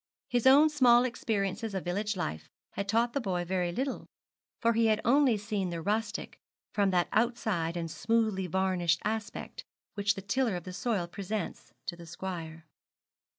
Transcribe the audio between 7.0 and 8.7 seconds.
outside and smoothly